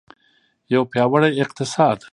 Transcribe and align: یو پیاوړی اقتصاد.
یو 0.73 0.81
پیاوړی 0.91 1.31
اقتصاد. 1.43 1.99